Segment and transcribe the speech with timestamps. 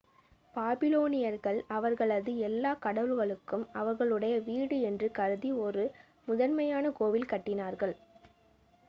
[0.55, 5.85] பாபிலோனியர்கள் அவர்களது எல்லாக் கடவுள்களுக்கும் அவர்களுடைய வீடு என்று கருதி ஒரு
[6.27, 7.95] முதன்மையான கோயில் கட்டினார்கள்